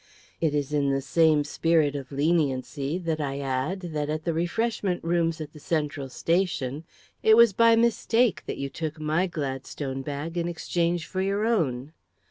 [0.39, 5.03] It is in the same spirit of leniency that I add that, at the refreshment
[5.03, 6.85] rooms at the Central Station,
[7.21, 11.93] it was by mistake that you took my Gladstone bag in exchange for your own.